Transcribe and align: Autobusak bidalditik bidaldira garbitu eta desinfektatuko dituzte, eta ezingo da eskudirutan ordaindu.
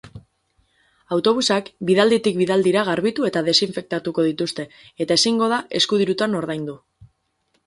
Autobusak 1.17 1.67
bidalditik 1.89 2.39
bidaldira 2.39 2.85
garbitu 2.87 3.27
eta 3.29 3.45
desinfektatuko 3.51 4.27
dituzte, 4.31 4.67
eta 5.07 5.19
ezingo 5.23 5.51
da 5.55 5.61
eskudirutan 5.83 6.41
ordaindu. 6.43 6.79